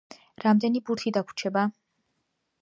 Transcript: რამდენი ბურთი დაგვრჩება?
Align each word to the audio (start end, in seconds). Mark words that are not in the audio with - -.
რამდენი 0.43 0.81
ბურთი 0.87 1.13
დაგვრჩება? 1.19 1.67